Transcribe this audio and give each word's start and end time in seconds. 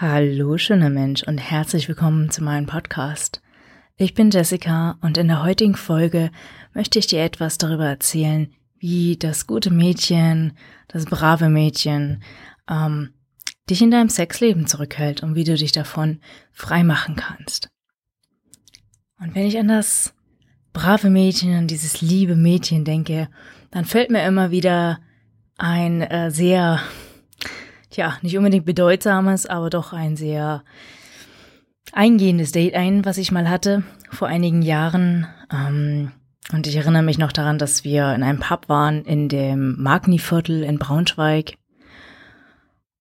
Hallo, 0.00 0.58
schöner 0.58 0.90
Mensch 0.90 1.24
und 1.24 1.38
herzlich 1.38 1.88
willkommen 1.88 2.30
zu 2.30 2.44
meinem 2.44 2.66
Podcast. 2.66 3.42
Ich 3.96 4.14
bin 4.14 4.30
Jessica 4.30 4.96
und 5.00 5.18
in 5.18 5.26
der 5.26 5.42
heutigen 5.42 5.74
Folge 5.74 6.30
möchte 6.72 7.00
ich 7.00 7.08
dir 7.08 7.24
etwas 7.24 7.58
darüber 7.58 7.86
erzählen, 7.86 8.54
wie 8.78 9.16
das 9.16 9.48
gute 9.48 9.72
Mädchen, 9.72 10.52
das 10.86 11.06
brave 11.06 11.48
Mädchen, 11.48 12.22
ähm, 12.70 13.10
dich 13.68 13.82
in 13.82 13.90
deinem 13.90 14.08
Sexleben 14.08 14.68
zurückhält 14.68 15.24
und 15.24 15.34
wie 15.34 15.42
du 15.42 15.56
dich 15.56 15.72
davon 15.72 16.20
frei 16.52 16.84
machen 16.84 17.16
kannst. 17.16 17.68
Und 19.18 19.34
wenn 19.34 19.46
ich 19.46 19.58
an 19.58 19.66
das 19.66 20.14
brave 20.72 21.10
Mädchen, 21.10 21.52
an 21.56 21.66
dieses 21.66 22.00
liebe 22.02 22.36
Mädchen 22.36 22.84
denke, 22.84 23.28
dann 23.72 23.84
fällt 23.84 24.10
mir 24.10 24.24
immer 24.24 24.52
wieder 24.52 25.00
ein 25.56 26.02
äh, 26.02 26.30
sehr 26.30 26.82
ja, 27.92 28.18
nicht 28.22 28.36
unbedingt 28.36 28.66
bedeutsames, 28.66 29.46
aber 29.46 29.70
doch 29.70 29.92
ein 29.92 30.16
sehr 30.16 30.62
eingehendes 31.92 32.52
Date 32.52 32.74
ein, 32.74 33.04
was 33.04 33.18
ich 33.18 33.32
mal 33.32 33.48
hatte 33.48 33.82
vor 34.10 34.28
einigen 34.28 34.62
Jahren. 34.62 35.26
Ähm, 35.52 36.12
und 36.52 36.66
ich 36.66 36.76
erinnere 36.76 37.02
mich 37.02 37.18
noch 37.18 37.32
daran, 37.32 37.58
dass 37.58 37.84
wir 37.84 38.14
in 38.14 38.22
einem 38.22 38.40
Pub 38.40 38.68
waren 38.68 39.04
in 39.04 39.28
dem 39.28 39.80
Magni-Viertel 39.82 40.62
in 40.62 40.78
Braunschweig. 40.78 41.56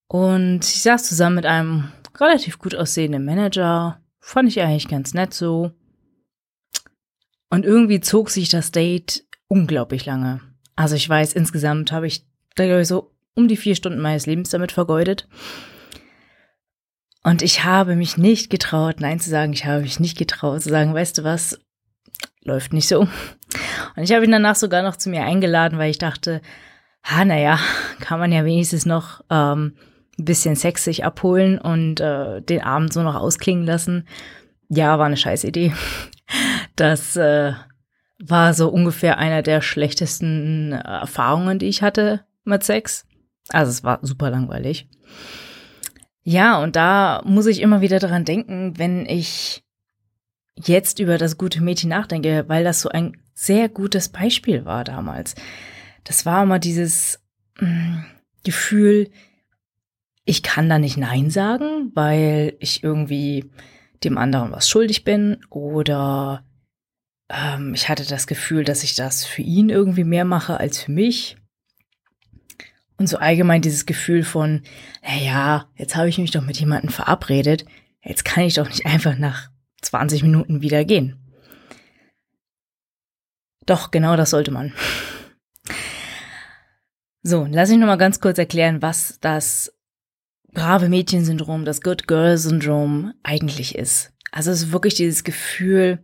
Und 0.07 0.59
ich 0.63 0.81
saß 0.81 1.07
zusammen 1.07 1.35
mit 1.35 1.45
einem 1.45 1.91
relativ 2.17 2.59
gut 2.59 2.75
aussehenden 2.75 3.25
Manager. 3.25 4.01
Fand 4.19 4.49
ich 4.49 4.61
eigentlich 4.61 4.87
ganz 4.87 5.13
nett 5.13 5.33
so. 5.33 5.71
Und 7.49 7.65
irgendwie 7.65 8.01
zog 8.01 8.29
sich 8.29 8.49
das 8.49 8.71
Date 8.71 9.25
unglaublich 9.47 10.05
lange. 10.05 10.41
Also 10.75 10.95
ich 10.95 11.07
weiß, 11.07 11.33
insgesamt 11.33 11.91
habe 11.91 12.07
ich 12.07 12.25
da 12.55 12.65
glaube 12.65 12.81
ich 12.81 12.87
so 12.87 13.16
um 13.37 13.47
die 13.47 13.57
vier 13.57 13.75
Stunden 13.75 13.99
meines 13.99 14.25
Lebens 14.25 14.49
damit 14.49 14.71
vergeudet. 14.71 15.27
Und 17.23 17.41
ich 17.41 17.63
habe 17.63 17.95
mich 17.95 18.17
nicht 18.17 18.49
getraut, 18.49 18.99
Nein 18.99 19.19
zu 19.19 19.29
sagen. 19.29 19.53
Ich 19.53 19.65
habe 19.65 19.81
mich 19.81 19.99
nicht 19.99 20.17
getraut 20.17 20.61
zu 20.61 20.69
sagen, 20.69 20.93
weißt 20.93 21.17
du 21.17 21.23
was, 21.23 21.59
läuft 22.41 22.73
nicht 22.73 22.87
so. 22.87 23.01
Und 23.01 24.03
ich 24.03 24.11
habe 24.13 24.25
ihn 24.25 24.31
danach 24.31 24.55
sogar 24.55 24.81
noch 24.81 24.95
zu 24.95 25.09
mir 25.09 25.23
eingeladen, 25.23 25.77
weil 25.77 25.91
ich 25.91 25.97
dachte, 25.97 26.41
ha, 27.03 27.25
naja, 27.25 27.59
kann 27.99 28.19
man 28.19 28.31
ja 28.31 28.45
wenigstens 28.45 28.85
noch 28.85 29.21
ähm, 29.29 29.73
ein 30.17 30.25
bisschen 30.25 30.55
sexig 30.55 31.03
abholen 31.05 31.59
und 31.59 31.99
äh, 31.99 32.41
den 32.41 32.63
Abend 32.63 32.93
so 32.93 33.03
noch 33.03 33.15
ausklingen 33.15 33.65
lassen. 33.65 34.07
Ja, 34.69 34.97
war 34.97 35.05
eine 35.05 35.17
scheiß 35.17 35.43
Idee. 35.43 35.73
Das 36.75 37.15
äh, 37.15 37.53
war 38.19 38.53
so 38.53 38.69
ungefähr 38.69 39.17
einer 39.17 39.41
der 39.41 39.61
schlechtesten 39.61 40.73
Erfahrungen, 40.73 41.59
die 41.59 41.67
ich 41.67 41.81
hatte 41.81 42.25
mit 42.43 42.63
Sex. 42.63 43.06
Also 43.49 43.71
es 43.71 43.83
war 43.83 43.99
super 44.01 44.29
langweilig. 44.29 44.87
Ja, 46.23 46.61
und 46.61 46.75
da 46.75 47.21
muss 47.25 47.45
ich 47.45 47.61
immer 47.61 47.81
wieder 47.81 47.99
daran 47.99 48.25
denken, 48.25 48.77
wenn 48.77 49.05
ich 49.05 49.63
jetzt 50.55 50.99
über 50.99 51.17
das 51.17 51.37
gute 51.37 51.61
Mädchen 51.61 51.89
nachdenke, 51.89 52.45
weil 52.47 52.63
das 52.63 52.81
so 52.81 52.89
ein 52.89 53.17
sehr 53.33 53.69
gutes 53.69 54.09
Beispiel 54.09 54.65
war 54.65 54.83
damals. 54.83 55.35
Das 56.03 56.25
war 56.25 56.43
immer 56.43 56.59
dieses 56.59 57.19
mh, 57.59 57.69
mm, 57.69 58.05
Gefühl, 58.43 59.09
ich 60.25 60.43
kann 60.43 60.67
da 60.67 60.79
nicht 60.79 60.97
Nein 60.97 61.29
sagen, 61.29 61.91
weil 61.93 62.55
ich 62.59 62.83
irgendwie 62.83 63.49
dem 64.03 64.17
anderen 64.17 64.51
was 64.51 64.69
schuldig 64.69 65.03
bin 65.03 65.37
oder 65.49 66.43
ähm, 67.29 67.73
ich 67.73 67.89
hatte 67.89 68.05
das 68.05 68.27
Gefühl, 68.27 68.63
dass 68.63 68.83
ich 68.83 68.95
das 68.95 69.25
für 69.25 69.41
ihn 69.41 69.69
irgendwie 69.69 70.03
mehr 70.03 70.25
mache 70.25 70.59
als 70.59 70.81
für 70.81 70.91
mich. 70.91 71.37
Und 72.97 73.07
so 73.07 73.17
allgemein 73.17 73.61
dieses 73.61 73.85
Gefühl 73.85 74.23
von, 74.23 74.63
naja, 75.03 75.69
jetzt 75.75 75.95
habe 75.95 76.09
ich 76.09 76.17
mich 76.17 76.31
doch 76.31 76.41
mit 76.41 76.59
jemandem 76.59 76.89
verabredet, 76.89 77.65
jetzt 78.03 78.25
kann 78.25 78.43
ich 78.43 78.55
doch 78.55 78.67
nicht 78.67 78.85
einfach 78.85 79.17
nach 79.17 79.49
20 79.81 80.23
Minuten 80.23 80.61
wieder 80.61 80.83
gehen. 80.83 81.17
Doch, 83.65 83.91
genau 83.91 84.15
das 84.15 84.31
sollte 84.31 84.51
man. 84.51 84.73
So, 87.21 87.45
lass 87.51 87.69
mich 87.69 87.77
nochmal 87.77 87.97
ganz 87.97 88.19
kurz 88.21 88.37
erklären, 88.37 88.81
was 88.81 89.19
das 89.19 89.73
brave 90.53 90.89
Mädchen-Syndrom, 90.89 91.65
das 91.65 91.81
Good 91.81 92.07
Girl-Syndrom 92.07 93.13
eigentlich 93.21 93.75
ist. 93.75 94.13
Also 94.31 94.51
es 94.51 94.63
ist 94.63 94.71
wirklich 94.71 94.95
dieses 94.95 95.23
Gefühl, 95.23 96.03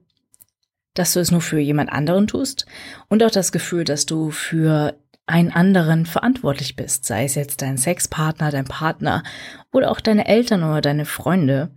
dass 0.94 1.14
du 1.14 1.20
es 1.20 1.32
nur 1.32 1.42
für 1.42 1.60
jemand 1.60 1.92
anderen 1.92 2.28
tust 2.28 2.66
und 3.08 3.24
auch 3.24 3.32
das 3.32 3.52
Gefühl, 3.52 3.84
dass 3.84 4.06
du 4.06 4.32
für 4.32 5.00
einen 5.26 5.52
anderen 5.52 6.06
verantwortlich 6.06 6.76
bist, 6.76 7.06
sei 7.06 7.26
es 7.26 7.36
jetzt 7.36 7.62
dein 7.62 7.78
Sexpartner, 7.78 8.52
dein 8.52 8.66
Partner 8.66 9.24
oder 9.72 9.92
auch 9.92 10.02
deine 10.02 10.28
Eltern 10.28 10.64
oder 10.64 10.82
deine 10.82 11.06
Freunde. 11.06 11.72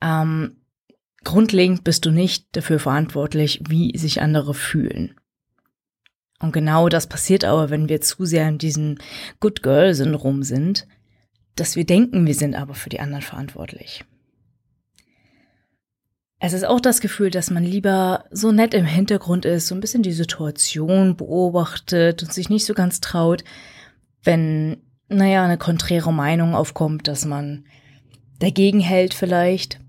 Ähm, 0.00 0.62
grundlegend 1.24 1.84
bist 1.84 2.06
du 2.06 2.10
nicht 2.10 2.46
dafür 2.52 2.78
verantwortlich, 2.78 3.62
wie 3.68 3.96
sich 3.98 4.22
andere 4.22 4.54
fühlen. 4.54 5.14
Und 6.38 6.52
genau 6.52 6.88
das 6.88 7.06
passiert 7.06 7.44
aber, 7.44 7.70
wenn 7.70 7.88
wir 7.88 8.00
zu 8.00 8.24
sehr 8.24 8.48
in 8.48 8.58
diesem 8.58 8.98
Good 9.40 9.62
Girl 9.62 9.94
Syndrom 9.94 10.42
sind, 10.42 10.86
dass 11.56 11.76
wir 11.76 11.84
denken, 11.84 12.26
wir 12.26 12.34
sind 12.34 12.54
aber 12.54 12.74
für 12.74 12.88
die 12.88 13.00
anderen 13.00 13.22
verantwortlich. 13.22 14.04
Es 16.42 16.54
ist 16.54 16.64
auch 16.64 16.80
das 16.80 17.02
Gefühl, 17.02 17.30
dass 17.30 17.50
man 17.50 17.64
lieber 17.64 18.24
so 18.30 18.50
nett 18.50 18.72
im 18.72 18.86
Hintergrund 18.86 19.44
ist, 19.44 19.66
so 19.66 19.74
ein 19.74 19.80
bisschen 19.80 20.02
die 20.02 20.12
Situation 20.12 21.14
beobachtet 21.14 22.22
und 22.22 22.32
sich 22.32 22.48
nicht 22.48 22.64
so 22.64 22.72
ganz 22.72 23.00
traut, 23.00 23.44
wenn, 24.24 24.78
naja, 25.08 25.44
eine 25.44 25.58
konträre 25.58 26.14
Meinung 26.14 26.54
aufkommt, 26.54 27.08
dass 27.08 27.26
man 27.26 27.66
dagegen 28.38 28.80
hält 28.80 29.12
vielleicht 29.12 29.80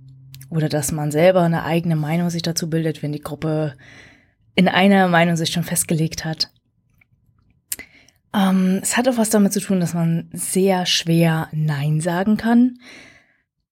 oder 0.49 0.67
dass 0.67 0.91
man 0.91 1.09
selber 1.09 1.41
eine 1.41 1.63
eigene 1.63 1.95
Meinung 1.95 2.29
sich 2.29 2.41
dazu 2.41 2.69
bildet, 2.69 3.01
wenn 3.01 3.13
die 3.13 3.21
Gruppe 3.21 3.77
in 4.53 4.67
einer 4.67 5.07
Meinung 5.07 5.37
sich 5.37 5.51
schon 5.51 5.63
festgelegt 5.63 6.25
hat. 6.25 6.51
Ähm, 8.33 8.79
es 8.81 8.97
hat 8.97 9.07
auch 9.07 9.17
was 9.17 9.29
damit 9.29 9.53
zu 9.53 9.61
tun, 9.61 9.79
dass 9.79 9.93
man 9.93 10.29
sehr 10.33 10.85
schwer 10.85 11.47
Nein 11.53 12.01
sagen 12.01 12.35
kann 12.35 12.77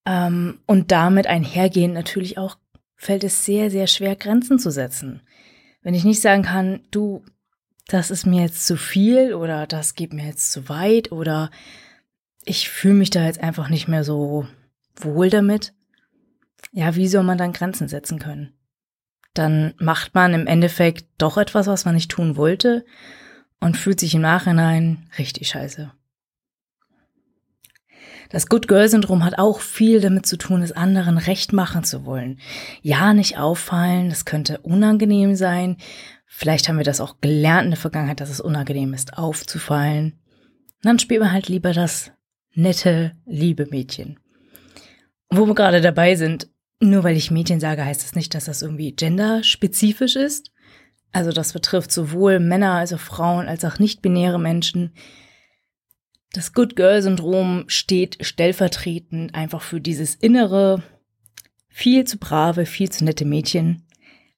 ähm, 0.06 0.60
und 0.66 0.94
damit 0.94 1.28
einhergehend 1.28 1.94
natürlich 1.94 2.38
auch 2.38 2.56
fällt 3.00 3.24
es 3.24 3.46
sehr, 3.46 3.72
sehr 3.72 3.88
schwer, 3.88 4.16
Grenzen 4.18 4.60
zu 4.60 4.70
setzen. 4.70 5.22
Wenn 5.82 5.94
ich 5.94 6.04
nicht 6.04 6.22
sagen 6.22 6.44
kann, 6.44 6.82
du, 6.92 7.24
das 7.88 8.12
ist 8.12 8.26
mir 8.26 8.42
jetzt 8.42 8.68
zu 8.68 8.76
viel 8.76 9.34
oder 9.34 9.66
das 9.66 9.96
geht 9.96 10.14
mir 10.14 10.26
jetzt 10.26 10.52
zu 10.52 10.68
weit 10.68 11.12
oder 11.14 11.50
ich 12.44 12.70
fühle 12.70 12.96
mich 12.96 13.10
da 13.10 13.26
jetzt 13.26 13.42
einfach 13.42 13.70
nicht 13.70 13.88
mehr 13.88 14.04
so 14.04 14.46
wohl 14.98 15.30
damit. 15.30 15.74
Ja, 16.74 16.96
wie 16.96 17.08
soll 17.08 17.24
man 17.24 17.38
dann 17.38 17.54
Grenzen 17.54 17.88
setzen 17.88 18.20
können? 18.20 18.54
Dann 19.34 19.74
macht 19.80 20.14
man 20.14 20.34
im 20.34 20.46
Endeffekt 20.46 21.06
doch 21.18 21.38
etwas, 21.38 21.68
was 21.68 21.86
man 21.86 21.96
nicht 21.96 22.12
tun 22.12 22.36
wollte 22.36 22.86
und 23.62 23.78
fühlt 23.78 24.02
sich 24.02 24.14
im 24.14 24.22
Nachhinein 24.22 25.10
richtig 25.18 25.48
scheiße. 25.48 25.94
Das 28.30 28.48
Good 28.48 28.68
Girl 28.68 28.88
Syndrom 28.88 29.26
hat 29.26 29.40
auch 29.40 29.60
viel 29.60 30.02
damit 30.02 30.26
zu 30.26 30.38
tun, 30.38 30.62
es 30.62 30.72
anderen 30.72 31.18
recht 31.18 31.52
machen 31.52 31.84
zu 31.84 32.06
wollen. 32.06 32.40
Ja, 32.82 33.14
nicht 33.14 33.38
auffallen, 33.40 34.10
das 34.10 34.24
könnte 34.24 34.60
unangenehm 34.60 35.36
sein. 35.36 35.78
Vielleicht 36.28 36.70
haben 36.70 36.78
wir 36.78 36.86
das 36.86 37.02
auch 37.02 37.22
gelernt 37.22 37.66
in 37.66 37.72
der 37.72 37.80
Vergangenheit, 37.80 38.22
dass 38.22 38.30
es 38.30 38.40
unangenehm 38.40 38.94
ist, 38.94 39.18
aufzufallen. 39.18 40.14
Und 40.14 40.86
dann 40.86 41.00
spielt 41.00 41.22
man 41.22 41.32
halt 41.32 41.50
lieber 41.50 41.74
das 41.74 42.12
nette, 42.54 43.14
liebe 43.26 43.66
Mädchen. 43.66 44.20
wo 45.32 45.46
wir 45.46 45.56
gerade 45.56 45.82
dabei 45.82 46.16
sind, 46.16 46.50
nur 46.80 47.04
weil 47.04 47.18
ich 47.18 47.32
Mädchen 47.32 47.60
sage, 47.60 47.86
heißt 47.86 48.04
das 48.04 48.16
nicht, 48.16 48.34
dass 48.34 48.46
das 48.46 48.62
irgendwie 48.62 48.94
genderspezifisch 48.94 50.16
ist. 50.16 50.52
Also 51.12 51.32
das 51.32 51.54
betrifft 51.54 51.92
sowohl 51.92 52.40
Männer 52.40 52.74
als 52.74 52.94
auch 52.94 53.00
Frauen 53.00 53.48
als 53.48 53.66
auch 53.66 53.80
nicht-binäre 53.80 54.40
Menschen. 54.40 54.94
Das 56.32 56.54
Good 56.54 56.76
Girl 56.76 57.02
Syndrom 57.02 57.64
steht 57.68 58.18
stellvertretend 58.22 59.34
einfach 59.34 59.62
für 59.62 59.82
dieses 59.82 60.14
innere, 60.14 60.84
viel 61.70 62.04
zu 62.06 62.18
brave, 62.18 62.68
viel 62.68 62.90
zu 62.92 63.04
nette 63.04 63.26
Mädchen, 63.26 63.82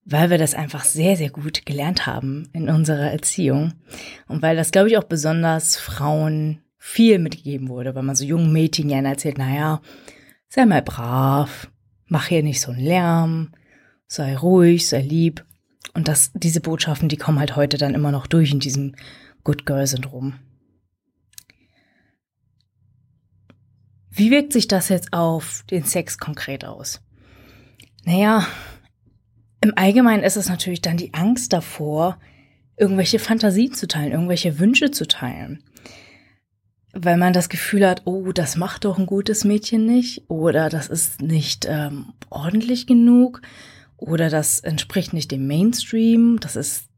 weil 0.05 0.29
wir 0.29 0.37
das 0.37 0.53
einfach 0.53 0.85
sehr, 0.85 1.17
sehr 1.17 1.29
gut 1.29 1.65
gelernt 1.65 2.05
haben 2.05 2.47
in 2.53 2.69
unserer 2.69 3.11
Erziehung 3.11 3.73
und 4.27 4.41
weil 4.41 4.55
das, 4.55 4.71
glaube 4.71 4.87
ich, 4.87 4.97
auch 4.97 5.03
besonders 5.03 5.75
Frauen 5.75 6.61
viel 6.77 7.19
mitgegeben 7.19 7.67
wurde, 7.67 7.93
weil 7.93 8.03
man 8.03 8.15
so 8.15 8.23
jungen 8.23 8.53
Mädchen 8.53 8.87
gerne 8.87 9.09
erzählt, 9.09 9.37
naja, 9.37 9.81
sei 10.47 10.65
mal 10.65 10.81
brav, 10.81 11.69
mach 12.07 12.27
hier 12.27 12.41
nicht 12.41 12.61
so 12.61 12.71
einen 12.71 12.83
Lärm, 12.85 13.51
sei 14.07 14.35
ruhig, 14.35 14.87
sei 14.87 15.01
lieb. 15.01 15.45
Und 15.93 16.07
das, 16.07 16.31
diese 16.33 16.61
Botschaften, 16.61 17.09
die 17.09 17.17
kommen 17.17 17.39
halt 17.39 17.55
heute 17.55 17.77
dann 17.77 17.93
immer 17.93 18.11
noch 18.11 18.27
durch 18.27 18.51
in 18.51 18.59
diesem 18.59 18.95
Good 19.43 19.65
Girl 19.65 19.85
Syndrom. 19.85 20.35
Wie 24.11 24.29
wirkt 24.29 24.53
sich 24.53 24.67
das 24.67 24.89
jetzt 24.89 25.13
auf 25.13 25.63
den 25.71 25.85
Sex 25.85 26.17
konkret 26.17 26.65
aus? 26.65 27.01
Naja, 28.03 28.45
im 29.61 29.73
Allgemeinen 29.77 30.23
ist 30.23 30.37
es 30.37 30.49
natürlich 30.49 30.81
dann 30.81 30.97
die 30.97 31.13
Angst 31.13 31.53
davor, 31.53 32.19
irgendwelche 32.77 33.19
Fantasien 33.19 33.73
zu 33.73 33.87
teilen, 33.87 34.11
irgendwelche 34.11 34.59
Wünsche 34.59 34.91
zu 34.91 35.07
teilen. 35.07 35.63
weil 36.93 37.17
man 37.17 37.33
das 37.33 37.49
Gefühl 37.49 37.87
hat, 37.87 38.01
oh, 38.05 38.31
das 38.33 38.57
macht 38.57 38.85
doch 38.85 38.97
ein 38.99 39.05
gutes 39.05 39.45
Mädchen 39.45 39.85
nicht 39.85 40.29
oder 40.29 40.69
das 40.69 40.87
ist 40.87 41.21
nicht 41.21 41.65
ähm, 41.69 42.13
ordentlich 42.29 42.85
genug 42.85 43.41
oder 43.97 44.29
das 44.29 44.59
entspricht 44.59 45.13
nicht 45.13 45.31
dem 45.31 45.47
Mainstream, 45.47 46.39
das 46.41 46.55
ist 46.55 46.89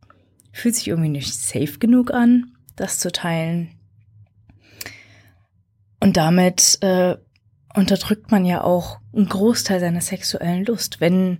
fühlt 0.51 0.75
sich 0.75 0.88
irgendwie 0.88 1.10
nicht 1.10 1.33
safe 1.33 1.80
genug 1.80 2.12
an, 2.12 2.56
das 2.75 3.00
zu 3.00 3.12
teilen. 3.12 3.69
Und 6.03 6.17
damit 6.17 6.79
äh, 6.81 7.15
unterdrückt 7.73 8.29
man 8.29 8.44
ja 8.44 8.61
auch 8.61 9.00
einen 9.15 9.29
Großteil 9.29 9.79
seiner 9.79 10.01
sexuellen 10.01 10.65
Lust, 10.65 11.00
wenn 11.00 11.39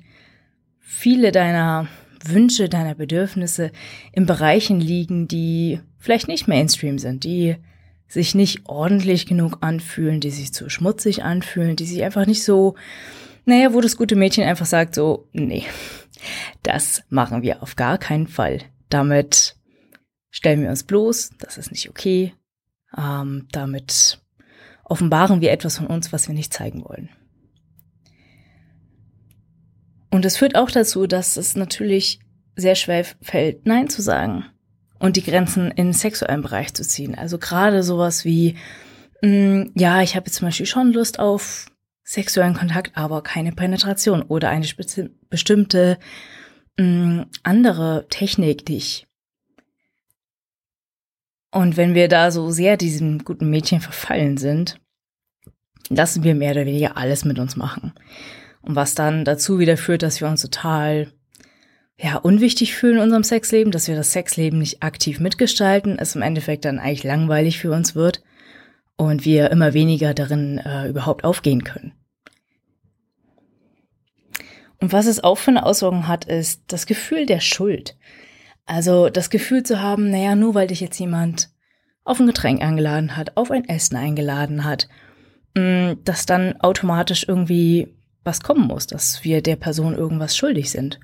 viele 0.80 1.34
deiner 1.34 1.90
Wünsche, 2.24 2.70
deiner 2.70 2.96
Bedürfnisse 2.96 3.74
in 4.14 4.26
Bereichen 4.26 4.80
liegen, 4.80 5.28
die 5.28 5.82
vielleicht 6.00 6.30
nicht 6.30 6.48
Mainstream 6.48 6.98
sind, 6.98 7.26
die 7.26 7.58
sich 8.08 8.36
nicht 8.36 8.62
ordentlich 8.64 9.26
genug 9.26 9.58
anfühlen, 9.60 10.22
die 10.22 10.32
sich 10.32 10.54
zu 10.54 10.70
schmutzig 10.70 11.26
anfühlen, 11.26 11.76
die 11.76 11.86
sich 11.86 12.02
einfach 12.02 12.26
nicht 12.26 12.46
so, 12.46 12.76
naja, 13.44 13.74
wo 13.74 13.82
das 13.82 13.98
gute 13.98 14.16
Mädchen 14.16 14.46
einfach 14.46 14.66
sagt 14.66 14.96
so, 14.96 15.28
nee, 15.34 15.66
das 16.62 17.04
machen 17.10 17.42
wir 17.42 17.64
auf 17.64 17.76
gar 17.76 17.98
keinen 17.98 18.28
Fall. 18.28 18.60
Damit 18.88 19.58
stellen 20.30 20.62
wir 20.62 20.70
uns 20.70 20.86
bloß, 20.86 21.32
das 21.38 21.58
ist 21.58 21.72
nicht 21.72 21.90
okay. 21.90 22.34
Ähm, 22.98 23.50
damit 23.52 24.23
offenbaren 24.84 25.42
wir 25.42 25.52
etwas 25.52 25.78
von 25.78 25.88
uns, 25.88 26.12
was 26.12 26.28
wir 26.28 26.36
nicht 26.36 26.54
zeigen 26.54 26.84
wollen. 26.84 27.10
Und 30.10 30.26
es 30.26 30.38
führt 30.38 30.56
auch 30.56 30.70
dazu, 30.70 31.08
dass 31.08 31.38
es 31.38 31.56
natürlich 31.56 32.20
sehr 32.56 32.76
schwer 32.76 33.06
fällt, 33.22 33.66
Nein 33.66 33.90
zu 33.90 34.02
sagen 34.02 34.46
und 35.00 35.16
die 35.16 35.24
Grenzen 35.24 35.72
in 35.72 35.92
sexuellen 35.92 36.44
Bereich 36.44 36.74
zu 36.74 36.84
ziehen. 36.84 37.16
Also 37.16 37.40
gerade 37.40 37.82
sowas 37.82 38.24
wie, 38.26 38.56
mh, 39.22 39.30
mm, 39.30 39.72
ja, 39.76 40.02
ich 40.02 40.16
habe 40.16 40.28
jetzt 40.28 40.36
zum 40.36 40.48
Beispiel 40.48 40.66
schon 40.66 40.94
Lust 40.94 41.20
auf 41.20 41.66
sexuellen 42.04 42.54
Kontakt, 42.54 42.92
aber 42.96 43.24
keine 43.24 43.54
Penetration 43.54 44.22
oder 44.22 44.50
eine 44.50 44.68
bestimmte 45.30 45.98
mh, 46.78 46.86
mm, 46.86 47.26
andere 47.42 48.06
Technik, 48.10 48.66
die 48.66 48.78
ich 48.78 49.08
und 51.54 51.78
wenn 51.78 51.94
wir 51.94 52.08
da 52.08 52.32
so 52.32 52.50
sehr 52.50 52.78
diesem 52.78 53.24
guten 53.24 53.50
Mädchen 53.50 53.80
verfallen 53.80 54.38
sind, 54.38 54.80
lassen 55.90 56.24
wir 56.24 56.34
mehr 56.34 56.52
oder 56.52 56.66
weniger 56.66 56.98
alles 56.98 57.26
mit 57.26 57.38
uns 57.38 57.56
machen. 57.56 57.94
Und 58.64 58.76
was 58.76 58.96
dann 58.96 59.24
dazu 59.24 59.60
wieder 59.60 59.78
führt, 59.78 60.02
dass 60.02 60.20
wir 60.20 60.28
uns 60.28 60.42
total 60.42 61.12
ja, 61.96 62.18
unwichtig 62.18 62.74
fühlen 62.74 62.98
in 62.98 63.04
unserem 63.04 63.24
Sexleben, 63.24 63.72
dass 63.72 63.88
wir 63.88 63.96
das 63.96 64.12
Sexleben 64.12 64.58
nicht 64.58 64.82
aktiv 64.82 65.20
mitgestalten, 65.20 66.00
es 66.00 66.16
im 66.16 66.24
Endeffekt 66.24 66.66
dann 66.66 66.80
eigentlich 66.80 67.04
langweilig 67.04 67.60
für 67.60 67.72
uns 67.72 67.94
wird 67.94 68.24
und 68.98 69.24
wir 69.24 69.52
immer 69.52 69.74
weniger 69.74 70.16
darin 70.16 70.58
äh, 70.58 70.88
überhaupt 70.88 71.24
aufgehen 71.24 71.64
können. 71.64 71.94
Und 74.80 74.92
was 74.92 75.06
es 75.06 75.24
auch 75.24 75.38
für 75.38 75.52
eine 75.52 75.66
Auswirkung 75.66 76.08
hat, 76.08 76.26
ist 76.26 76.64
das 76.68 76.88
Gefühl 76.88 77.26
der 77.28 77.42
Schuld. 77.42 77.96
Also 78.66 79.10
das 79.10 79.30
Gefühl 79.30 79.64
zu 79.64 79.82
haben, 79.82 80.10
naja, 80.10 80.36
nur 80.36 80.56
weil 80.56 80.68
dich 80.68 80.80
jetzt 80.80 81.00
jemand 81.00 81.50
auf 82.04 82.20
ein 82.20 82.28
Getränk 82.28 82.62
eingeladen 82.62 83.16
hat, 83.18 83.38
auf 83.38 83.52
ein 83.52 83.68
Essen 83.68 83.96
eingeladen 83.96 84.64
hat, 84.64 84.88
mm, 85.56 85.94
dass 86.04 86.26
dann 86.26 86.60
automatisch 86.60 87.26
irgendwie 87.28 87.96
was 88.24 88.42
kommen 88.42 88.68
muss, 88.68 88.88
dass 88.88 89.24
wir 89.24 89.42
der 89.42 89.58
Person 89.58 89.96
irgendwas 89.96 90.36
schuldig 90.36 90.72
sind. 90.72 91.00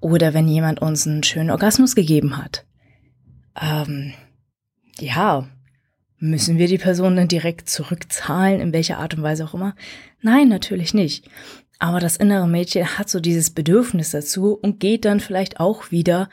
Oder 0.00 0.34
wenn 0.34 0.46
jemand 0.48 0.82
uns 0.82 1.06
einen 1.06 1.22
schönen 1.22 1.50
Orgasmus 1.50 1.94
gegeben 1.94 2.36
hat. 2.36 2.66
Ähm, 3.60 4.12
ja, 5.00 5.48
müssen 6.18 6.58
wir 6.58 6.68
die 6.68 6.78
Person 6.78 7.16
dann 7.16 7.28
direkt 7.28 7.70
zurückzahlen, 7.70 8.60
in 8.60 8.72
welcher 8.72 8.98
Art 8.98 9.14
und 9.14 9.22
Weise 9.22 9.44
auch 9.44 9.54
immer? 9.54 9.74
Nein, 10.20 10.48
natürlich 10.48 10.92
nicht. 10.92 11.28
Aber 11.78 12.00
das 12.00 12.16
innere 12.16 12.46
Mädchen 12.46 12.98
hat 12.98 13.08
so 13.08 13.20
dieses 13.20 13.50
Bedürfnis 13.50 14.10
dazu 14.10 14.54
und 14.54 14.80
geht 14.80 15.04
dann 15.04 15.20
vielleicht 15.20 15.60
auch 15.60 15.90
wieder 15.90 16.28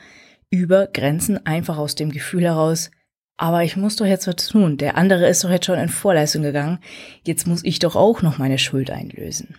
über 0.52 0.86
Grenzen 0.86 1.44
einfach 1.46 1.78
aus 1.78 1.94
dem 1.94 2.12
Gefühl 2.12 2.44
heraus, 2.44 2.90
aber 3.38 3.64
ich 3.64 3.76
muss 3.76 3.96
doch 3.96 4.06
jetzt 4.06 4.28
was 4.28 4.36
tun. 4.36 4.76
Der 4.76 4.96
andere 4.96 5.26
ist 5.26 5.42
doch 5.42 5.50
jetzt 5.50 5.66
schon 5.66 5.78
in 5.78 5.88
Vorleistung 5.88 6.42
gegangen. 6.42 6.78
Jetzt 7.24 7.46
muss 7.46 7.64
ich 7.64 7.78
doch 7.78 7.96
auch 7.96 8.22
noch 8.22 8.38
meine 8.38 8.58
Schuld 8.58 8.90
einlösen. 8.90 9.56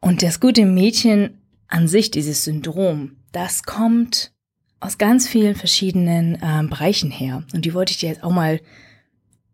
Und 0.00 0.22
das 0.22 0.40
gute 0.40 0.66
Mädchen 0.66 1.40
an 1.68 1.88
sich, 1.88 2.10
dieses 2.10 2.44
Syndrom, 2.44 3.16
das 3.32 3.62
kommt 3.62 4.32
aus 4.80 4.98
ganz 4.98 5.26
vielen 5.26 5.54
verschiedenen 5.54 6.34
äh, 6.34 6.62
Bereichen 6.68 7.10
her. 7.10 7.44
Und 7.54 7.64
die 7.64 7.72
wollte 7.72 7.92
ich 7.92 7.98
dir 7.98 8.10
jetzt 8.10 8.22
auch 8.22 8.32
mal 8.32 8.60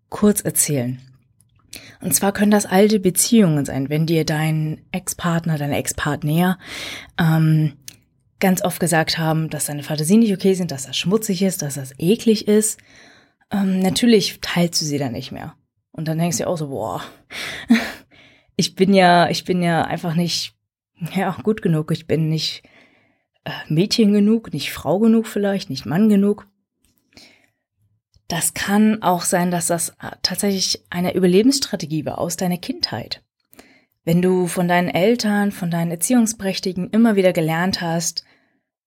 kurz 0.08 0.40
erzählen. 0.40 0.98
Und 2.00 2.14
zwar 2.14 2.32
können 2.32 2.50
das 2.50 2.66
alte 2.66 2.98
Beziehungen 2.98 3.64
sein, 3.64 3.90
wenn 3.90 4.06
dir 4.06 4.24
dein 4.24 4.80
Ex-Partner, 4.90 5.56
deine 5.56 5.76
Ex-Partner 5.76 6.58
ähm, 7.18 7.74
ganz 8.40 8.62
oft 8.62 8.80
gesagt 8.80 9.18
haben, 9.18 9.50
dass 9.50 9.66
deine 9.66 9.82
Fantasien 9.82 10.20
nicht 10.20 10.32
okay 10.32 10.54
sind, 10.54 10.70
dass 10.70 10.86
das 10.86 10.96
schmutzig 10.96 11.42
ist, 11.42 11.62
dass 11.62 11.74
das 11.74 11.92
eklig 11.98 12.48
ist. 12.48 12.80
Ähm, 13.50 13.80
natürlich 13.80 14.38
teilst 14.40 14.80
du 14.80 14.84
sie 14.84 14.98
dann 14.98 15.12
nicht 15.12 15.32
mehr. 15.32 15.54
Und 15.92 16.08
dann 16.08 16.18
denkst 16.18 16.38
du 16.38 16.46
auch 16.46 16.56
so, 16.56 16.68
boah, 16.68 17.02
ich 18.56 18.74
bin 18.74 18.94
ja, 18.94 19.28
ich 19.28 19.44
bin 19.44 19.62
ja 19.62 19.82
einfach 19.82 20.14
nicht, 20.14 20.54
ja, 21.14 21.36
gut 21.42 21.62
genug. 21.62 21.90
Ich 21.92 22.06
bin 22.06 22.28
nicht 22.28 22.62
äh, 23.44 23.50
Mädchen 23.68 24.12
genug, 24.12 24.52
nicht 24.52 24.72
Frau 24.72 24.98
genug 24.98 25.26
vielleicht, 25.26 25.70
nicht 25.70 25.86
Mann 25.86 26.08
genug. 26.08 26.46
Das 28.28 28.54
kann 28.54 29.02
auch 29.02 29.22
sein, 29.22 29.50
dass 29.50 29.66
das 29.66 29.90
äh, 30.00 30.12
tatsächlich 30.22 30.84
eine 30.90 31.14
Überlebensstrategie 31.14 32.04
war 32.04 32.18
aus 32.18 32.36
deiner 32.36 32.58
Kindheit. 32.58 33.22
Wenn 34.04 34.22
du 34.22 34.46
von 34.46 34.68
deinen 34.68 34.88
Eltern, 34.88 35.52
von 35.52 35.70
deinen 35.70 35.90
Erziehungsprächtigen 35.90 36.90
immer 36.90 37.16
wieder 37.16 37.32
gelernt 37.32 37.80
hast, 37.80 38.24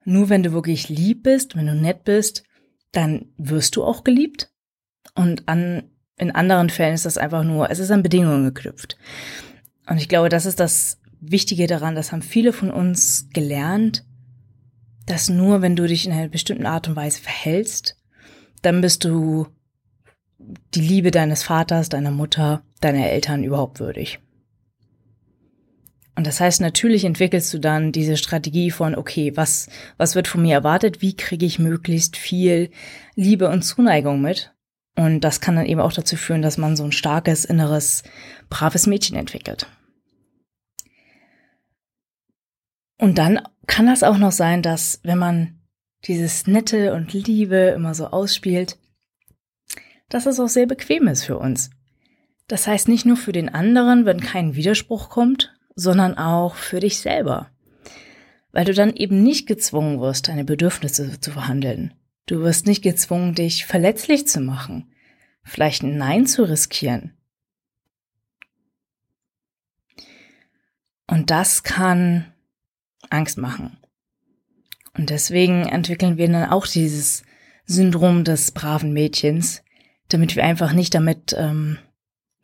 nur 0.05 0.29
wenn 0.29 0.43
du 0.43 0.51
wirklich 0.51 0.89
lieb 0.89 1.23
bist, 1.23 1.55
wenn 1.55 1.67
du 1.67 1.75
nett 1.75 2.03
bist, 2.03 2.43
dann 2.91 3.27
wirst 3.37 3.75
du 3.75 3.83
auch 3.83 4.03
geliebt. 4.03 4.51
Und 5.15 5.47
an, 5.47 5.83
in 6.17 6.31
anderen 6.31 6.69
Fällen 6.69 6.93
ist 6.93 7.05
das 7.05 7.17
einfach 7.17 7.43
nur, 7.43 7.69
es 7.69 7.79
ist 7.79 7.91
an 7.91 8.03
Bedingungen 8.03 8.45
geknüpft. 8.45 8.97
Und 9.87 9.97
ich 9.97 10.09
glaube, 10.09 10.29
das 10.29 10.45
ist 10.45 10.59
das 10.59 10.99
Wichtige 11.19 11.67
daran, 11.67 11.95
das 11.95 12.11
haben 12.11 12.21
viele 12.21 12.53
von 12.53 12.71
uns 12.71 13.29
gelernt, 13.33 14.05
dass 15.05 15.29
nur 15.29 15.61
wenn 15.61 15.75
du 15.75 15.87
dich 15.87 16.05
in 16.05 16.11
einer 16.13 16.29
bestimmten 16.29 16.65
Art 16.65 16.87
und 16.87 16.95
Weise 16.95 17.21
verhältst, 17.21 17.97
dann 18.61 18.81
bist 18.81 19.03
du 19.03 19.47
die 20.73 20.81
Liebe 20.81 21.11
deines 21.11 21.43
Vaters, 21.43 21.89
deiner 21.89 22.11
Mutter, 22.11 22.63
deiner 22.81 23.09
Eltern 23.09 23.43
überhaupt 23.43 23.79
würdig. 23.79 24.19
Und 26.15 26.27
das 26.27 26.39
heißt, 26.39 26.61
natürlich 26.61 27.05
entwickelst 27.05 27.51
du 27.53 27.59
dann 27.59 27.91
diese 27.91 28.17
Strategie 28.17 28.69
von, 28.69 28.95
okay, 28.95 29.35
was, 29.35 29.67
was 29.97 30.15
wird 30.15 30.27
von 30.27 30.43
mir 30.43 30.53
erwartet? 30.53 31.01
Wie 31.01 31.15
kriege 31.15 31.45
ich 31.45 31.57
möglichst 31.57 32.17
viel 32.17 32.69
Liebe 33.15 33.49
und 33.49 33.63
Zuneigung 33.63 34.21
mit? 34.21 34.53
Und 34.95 35.21
das 35.21 35.41
kann 35.41 35.55
dann 35.55 35.65
eben 35.65 35.81
auch 35.81 35.93
dazu 35.93 36.15
führen, 36.15 36.43
dass 36.43 36.59
man 36.59 36.75
so 36.75 36.83
ein 36.83 36.91
starkes, 36.91 37.45
inneres, 37.45 38.03
braves 38.49 38.85
Mädchen 38.85 39.17
entwickelt. 39.17 39.65
Und 42.99 43.17
dann 43.17 43.41
kann 43.65 43.87
das 43.87 44.03
auch 44.03 44.17
noch 44.17 44.31
sein, 44.31 44.61
dass 44.61 44.99
wenn 45.03 45.17
man 45.17 45.59
dieses 46.05 46.45
Nette 46.45 46.93
und 46.93 47.13
Liebe 47.13 47.73
immer 47.75 47.95
so 47.95 48.07
ausspielt, 48.07 48.77
dass 50.09 50.27
es 50.27 50.39
auch 50.39 50.49
sehr 50.49 50.67
bequem 50.67 51.07
ist 51.07 51.23
für 51.23 51.39
uns. 51.39 51.71
Das 52.47 52.67
heißt 52.67 52.87
nicht 52.87 53.05
nur 53.05 53.17
für 53.17 53.31
den 53.31 53.49
anderen, 53.49 54.05
wenn 54.05 54.19
kein 54.19 54.55
Widerspruch 54.55 55.09
kommt, 55.09 55.53
sondern 55.75 56.17
auch 56.17 56.55
für 56.55 56.79
dich 56.79 56.99
selber. 56.99 57.49
Weil 58.51 58.65
du 58.65 58.73
dann 58.73 58.93
eben 58.95 59.23
nicht 59.23 59.47
gezwungen 59.47 59.99
wirst, 59.99 60.27
deine 60.27 60.43
Bedürfnisse 60.43 61.19
zu 61.19 61.31
verhandeln. 61.31 61.93
Du 62.25 62.41
wirst 62.41 62.67
nicht 62.67 62.81
gezwungen, 62.81 63.35
dich 63.35 63.65
verletzlich 63.65 64.27
zu 64.27 64.39
machen, 64.39 64.93
vielleicht 65.43 65.83
ein 65.83 65.97
Nein 65.97 66.25
zu 66.25 66.43
riskieren. 66.43 67.17
Und 71.07 71.31
das 71.31 71.63
kann 71.63 72.33
Angst 73.09 73.37
machen. 73.37 73.77
Und 74.95 75.09
deswegen 75.09 75.67
entwickeln 75.67 76.17
wir 76.17 76.27
dann 76.27 76.49
auch 76.49 76.67
dieses 76.67 77.23
Syndrom 77.65 78.23
des 78.23 78.51
braven 78.51 78.93
Mädchens, 78.93 79.63
damit 80.09 80.35
wir 80.35 80.43
einfach 80.43 80.73
nicht 80.73 80.93
damit, 80.93 81.35
ähm, 81.37 81.77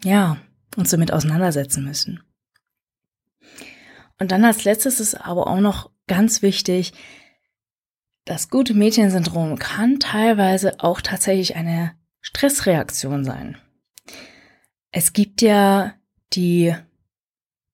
ja, 0.03 0.37
uns 0.75 0.89
damit 0.89 1.13
auseinandersetzen 1.13 1.83
müssen. 1.83 2.21
Und 4.19 4.31
dann 4.31 4.45
als 4.45 4.65
letztes 4.65 4.99
ist 4.99 5.15
aber 5.15 5.47
auch 5.47 5.59
noch 5.59 5.89
ganz 6.07 6.41
wichtig, 6.41 6.93
das 8.25 8.49
gute 8.49 8.73
Mädchensyndrom 8.73 9.57
kann 9.57 9.99
teilweise 9.99 10.79
auch 10.81 11.01
tatsächlich 11.01 11.55
eine 11.55 11.93
Stressreaktion 12.21 13.23
sein. 13.23 13.57
Es 14.91 15.13
gibt 15.13 15.41
ja 15.41 15.93
die 16.33 16.75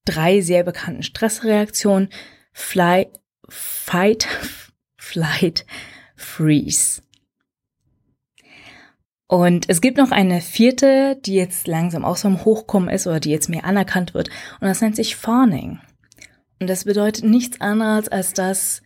drei 0.06 0.42
sehr 0.42 0.64
bekannten 0.64 1.04
Stressreaktionen 1.04 2.10
Fly, 2.54 3.08
Fight, 3.50 4.28
Flight, 4.98 5.66
Freeze. 6.16 7.02
Und 9.28 9.68
es 9.70 9.82
gibt 9.82 9.98
noch 9.98 10.12
eine 10.12 10.40
vierte, 10.40 11.20
die 11.26 11.34
jetzt 11.34 11.68
langsam 11.68 12.06
auch 12.06 12.16
so 12.16 12.28
im 12.28 12.46
Hochkommen 12.46 12.90
ist 12.90 13.08
oder 13.08 13.20
die 13.20 13.32
jetzt 13.32 13.50
mehr 13.50 13.66
anerkannt 13.66 14.14
wird. 14.14 14.30
Und 14.62 14.68
das 14.68 14.82
nennt 14.82 14.96
sich 14.96 15.16
Fawning. 15.16 15.80
Und 16.60 16.68
das 16.70 16.86
bedeutet 16.86 17.26
nichts 17.26 17.62
anderes, 17.62 18.08
als 18.08 18.34
dass 18.34 18.82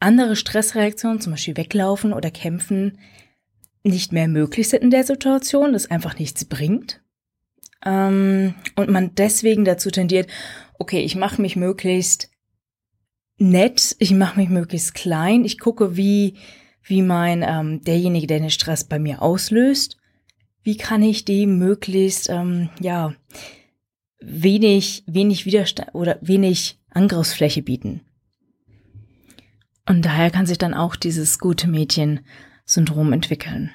andere 0.00 0.36
Stressreaktionen, 0.36 1.20
zum 1.20 1.32
Beispiel 1.32 1.56
weglaufen 1.56 2.12
oder 2.12 2.30
kämpfen, 2.30 2.98
nicht 3.82 4.12
mehr 4.12 4.28
möglich 4.28 4.68
sind 4.68 4.82
in 4.82 4.90
der 4.90 5.04
Situation, 5.04 5.72
das 5.72 5.90
einfach 5.90 6.18
nichts 6.18 6.44
bringt. 6.44 7.00
Ähm, 7.84 8.54
und 8.76 8.90
man 8.90 9.14
deswegen 9.14 9.64
dazu 9.64 9.90
tendiert, 9.90 10.28
okay, 10.78 11.00
ich 11.00 11.16
mache 11.16 11.40
mich 11.40 11.56
möglichst 11.56 12.30
nett, 13.38 13.96
ich 13.98 14.12
mache 14.12 14.38
mich 14.38 14.48
möglichst 14.48 14.94
klein, 14.94 15.44
ich 15.44 15.58
gucke, 15.58 15.96
wie, 15.96 16.34
wie 16.82 17.02
mein 17.02 17.44
ähm, 17.46 17.82
derjenige, 17.82 18.26
der 18.26 18.40
den 18.40 18.50
Stress 18.50 18.84
bei 18.84 18.98
mir 18.98 19.22
auslöst, 19.22 19.96
wie 20.62 20.76
kann 20.76 21.02
ich 21.02 21.24
dem 21.24 21.58
möglichst 21.58 22.28
ähm, 22.28 22.68
ja 22.80 23.14
wenig 24.20 25.04
wenig 25.06 25.46
Widerstand 25.46 25.94
oder 25.94 26.18
wenig 26.20 26.77
Angriffsfläche 26.90 27.62
bieten. 27.62 28.02
Und 29.86 30.04
daher 30.04 30.30
kann 30.30 30.46
sich 30.46 30.58
dann 30.58 30.74
auch 30.74 30.96
dieses 30.96 31.38
gute 31.38 31.68
Mädchen-Syndrom 31.68 33.12
entwickeln. 33.12 33.70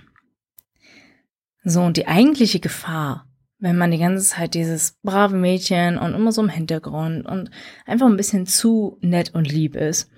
So, 1.64 1.82
und 1.82 1.98
die 1.98 2.08
eigentliche 2.08 2.60
Gefahr, 2.60 3.28
wenn 3.58 3.78
man 3.78 3.92
die 3.92 3.98
ganze 3.98 4.24
Zeit 4.26 4.54
dieses 4.54 5.00
brave 5.02 5.36
Mädchen 5.36 5.98
und 5.98 6.14
immer 6.14 6.32
so 6.32 6.42
im 6.42 6.50
Hintergrund 6.50 7.26
und 7.26 7.50
einfach 7.86 8.08
ein 8.08 8.18
bisschen 8.18 8.46
zu 8.46 8.98
nett 9.02 9.34
und 9.34 9.50
lieb 9.50 9.76
ist, 9.76 10.12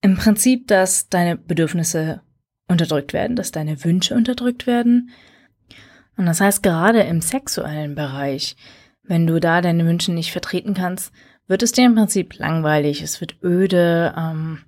im 0.00 0.16
Prinzip, 0.16 0.68
dass 0.68 1.08
deine 1.08 1.36
Bedürfnisse 1.36 2.20
unterdrückt 2.68 3.12
werden, 3.12 3.34
dass 3.34 3.50
deine 3.50 3.82
Wünsche 3.82 4.14
unterdrückt 4.14 4.66
werden. 4.66 5.10
Und 6.16 6.26
das 6.26 6.40
heißt, 6.40 6.62
gerade 6.62 7.00
im 7.00 7.20
sexuellen 7.20 7.94
Bereich, 7.94 8.56
wenn 9.02 9.26
du 9.26 9.40
da 9.40 9.60
deine 9.60 9.86
Wünsche 9.86 10.12
nicht 10.12 10.30
vertreten 10.30 10.74
kannst, 10.74 11.12
wird 11.48 11.62
es 11.62 11.72
dir 11.72 11.86
im 11.86 11.94
Prinzip 11.94 12.38
langweilig, 12.38 13.02
es 13.02 13.20
wird 13.20 13.42
öde, 13.42 14.14
ähm, 14.16 14.60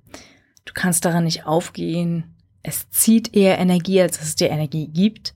du 0.64 0.72
kannst 0.74 1.04
daran 1.04 1.24
nicht 1.24 1.46
aufgehen, 1.46 2.34
es 2.62 2.90
zieht 2.90 3.34
eher 3.34 3.58
Energie, 3.58 4.00
als 4.00 4.18
dass 4.18 4.28
es 4.28 4.36
dir 4.36 4.50
Energie 4.50 4.88
gibt. 4.88 5.34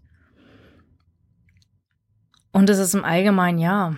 Und 2.51 2.71
es 2.71 2.79
ist 2.79 2.95
im 2.95 3.05
Allgemeinen, 3.05 3.59
ja, 3.59 3.97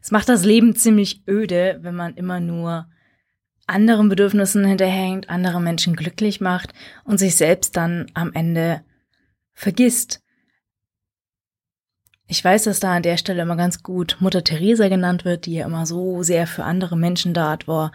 es 0.00 0.10
macht 0.10 0.28
das 0.28 0.44
Leben 0.44 0.74
ziemlich 0.74 1.22
öde, 1.28 1.78
wenn 1.82 1.94
man 1.94 2.14
immer 2.14 2.40
nur 2.40 2.86
anderen 3.66 4.08
Bedürfnissen 4.08 4.64
hinterhängt, 4.64 5.30
andere 5.30 5.60
Menschen 5.60 5.94
glücklich 5.94 6.40
macht 6.40 6.72
und 7.04 7.18
sich 7.18 7.36
selbst 7.36 7.76
dann 7.76 8.06
am 8.14 8.32
Ende 8.32 8.82
vergisst. 9.52 10.22
Ich 12.30 12.44
weiß, 12.44 12.62
dass 12.62 12.78
da 12.78 12.94
an 12.94 13.02
der 13.02 13.16
Stelle 13.16 13.42
immer 13.42 13.56
ganz 13.56 13.82
gut 13.82 14.16
Mutter 14.20 14.44
Teresa 14.44 14.86
genannt 14.88 15.24
wird, 15.24 15.46
die 15.46 15.54
ja 15.54 15.66
immer 15.66 15.84
so 15.84 16.22
sehr 16.22 16.46
für 16.46 16.62
andere 16.62 16.96
Menschen 16.96 17.34
da 17.34 17.58
war. 17.66 17.90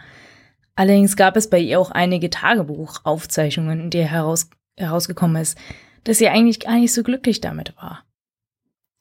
Allerdings 0.74 1.16
gab 1.16 1.38
es 1.38 1.48
bei 1.48 1.58
ihr 1.58 1.80
auch 1.80 1.90
einige 1.90 2.28
Tagebuchaufzeichnungen, 2.28 3.80
in 3.80 3.90
der 3.90 4.06
heraus, 4.06 4.50
herausgekommen 4.76 5.40
ist, 5.40 5.56
dass 6.04 6.18
sie 6.18 6.28
eigentlich 6.28 6.60
gar 6.60 6.74
nicht 6.74 6.92
so 6.92 7.02
glücklich 7.02 7.40
damit 7.40 7.74
war. 7.78 8.04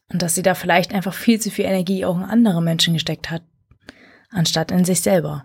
Und 0.09 0.21
dass 0.21 0.35
sie 0.35 0.41
da 0.41 0.55
vielleicht 0.55 0.93
einfach 0.93 1.13
viel 1.13 1.41
zu 1.41 1.51
viel 1.51 1.65
Energie 1.65 2.05
auch 2.05 2.15
in 2.15 2.23
andere 2.23 2.61
Menschen 2.61 2.93
gesteckt 2.93 3.29
hat, 3.29 3.41
anstatt 4.29 4.71
in 4.71 4.85
sich 4.85 5.01
selber. 5.01 5.43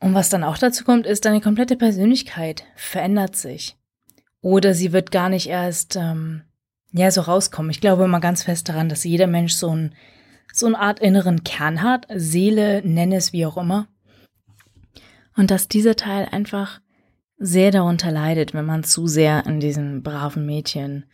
Und 0.00 0.12
was 0.12 0.28
dann 0.28 0.44
auch 0.44 0.58
dazu 0.58 0.84
kommt, 0.84 1.06
ist, 1.06 1.24
deine 1.24 1.40
komplette 1.40 1.76
Persönlichkeit 1.76 2.64
verändert 2.76 3.36
sich. 3.36 3.78
Oder 4.42 4.74
sie 4.74 4.92
wird 4.92 5.10
gar 5.10 5.30
nicht 5.30 5.46
erst 5.46 5.96
ähm, 5.96 6.42
ja 6.92 7.10
so 7.10 7.20
rauskommen. 7.20 7.70
Ich 7.70 7.80
glaube 7.80 8.04
immer 8.04 8.20
ganz 8.20 8.42
fest 8.42 8.68
daran, 8.68 8.88
dass 8.88 9.04
jeder 9.04 9.26
Mensch 9.26 9.54
so, 9.54 9.74
ein, 9.74 9.94
so 10.52 10.66
eine 10.66 10.78
Art 10.78 11.00
inneren 11.00 11.44
Kern 11.44 11.82
hat, 11.82 12.06
Seele, 12.14 12.82
nenne 12.84 13.16
es 13.16 13.32
wie 13.32 13.46
auch 13.46 13.56
immer. 13.56 13.88
Und 15.36 15.50
dass 15.50 15.68
dieser 15.68 15.96
Teil 15.96 16.28
einfach 16.30 16.80
sehr 17.38 17.70
darunter 17.70 18.10
leidet, 18.10 18.54
wenn 18.54 18.64
man 18.64 18.82
zu 18.82 19.06
sehr 19.06 19.46
in 19.46 19.60
diesem 19.60 20.02
braven 20.02 20.44
Mädchen 20.44 21.04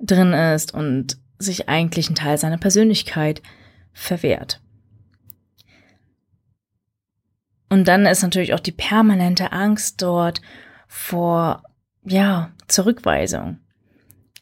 drin 0.00 0.32
ist 0.32 0.74
und 0.74 1.18
sich 1.38 1.68
eigentlich 1.68 2.08
einen 2.08 2.16
Teil 2.16 2.38
seiner 2.38 2.58
Persönlichkeit 2.58 3.42
verwehrt. 3.92 4.60
Und 7.68 7.86
dann 7.86 8.04
ist 8.04 8.22
natürlich 8.22 8.52
auch 8.52 8.60
die 8.60 8.72
permanente 8.72 9.52
Angst 9.52 10.02
dort 10.02 10.42
vor, 10.88 11.62
ja, 12.02 12.50
Zurückweisung. 12.66 13.58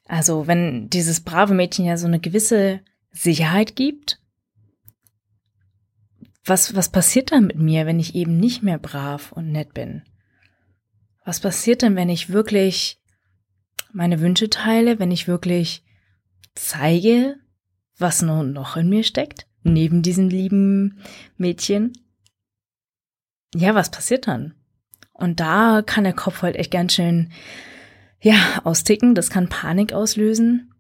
Also 0.08 0.46
wenn 0.46 0.90
dieses 0.90 1.20
brave 1.20 1.54
Mädchen 1.54 1.84
ja 1.84 1.96
so 1.96 2.06
eine 2.06 2.18
gewisse 2.18 2.80
Sicherheit 3.12 3.76
gibt, 3.76 4.20
was, 6.44 6.74
was 6.74 6.88
passiert 6.88 7.30
dann 7.30 7.46
mit 7.46 7.58
mir, 7.58 7.86
wenn 7.86 8.00
ich 8.00 8.14
eben 8.14 8.38
nicht 8.38 8.62
mehr 8.62 8.78
brav 8.78 9.32
und 9.32 9.52
nett 9.52 9.74
bin? 9.74 10.02
Was 11.24 11.40
passiert 11.40 11.82
denn, 11.82 11.94
wenn 11.94 12.08
ich 12.08 12.30
wirklich 12.30 12.98
meine 13.92 14.20
Wünsche 14.20 14.48
teile, 14.48 14.98
wenn 14.98 15.10
ich 15.10 15.28
wirklich 15.28 15.84
zeige, 16.54 17.36
was 17.98 18.22
nun 18.22 18.52
noch 18.52 18.76
in 18.76 18.88
mir 18.88 19.04
steckt, 19.04 19.46
neben 19.62 20.02
diesem 20.02 20.28
lieben 20.28 21.00
Mädchen. 21.36 21.92
Ja, 23.54 23.74
was 23.74 23.90
passiert 23.90 24.26
dann? 24.26 24.54
Und 25.12 25.40
da 25.40 25.82
kann 25.84 26.04
der 26.04 26.12
Kopf 26.12 26.42
halt 26.42 26.56
echt 26.56 26.70
ganz 26.70 26.94
schön, 26.94 27.32
ja, 28.20 28.60
austicken. 28.64 29.14
Das 29.14 29.30
kann 29.30 29.48
Panik 29.48 29.92
auslösen. 29.92 30.74